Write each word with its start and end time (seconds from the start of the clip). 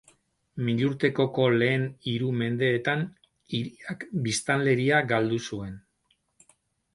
Milurtekoko 0.67 1.43
lehen 1.63 1.83
hiru 2.11 2.29
mendeetan, 2.39 3.03
hiriak 3.53 4.07
biztanleria 4.29 5.03
galdu 5.13 5.39
zuen. 5.51 5.79